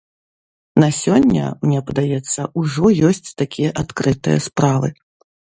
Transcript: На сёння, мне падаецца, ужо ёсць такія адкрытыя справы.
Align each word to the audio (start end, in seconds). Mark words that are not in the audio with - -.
На 0.83 0.87
сёння, 1.01 1.43
мне 1.65 1.81
падаецца, 1.89 2.47
ужо 2.63 2.87
ёсць 3.11 3.35
такія 3.43 3.69
адкрытыя 3.85 4.43
справы. 4.49 4.93